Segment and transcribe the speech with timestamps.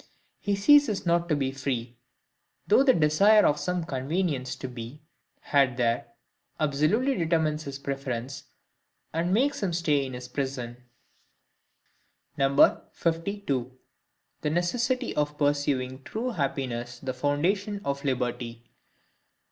[0.39, 1.95] He ceases not to be free;
[2.65, 5.03] though the desire of some convenience to be
[5.41, 6.07] had there
[6.59, 8.45] absolutely determines his preference,
[9.13, 10.77] and makes him stay in his prison.
[12.35, 13.77] 52.
[14.41, 18.71] The Necessity of pursuing true Happiness the Foundation of Liberty.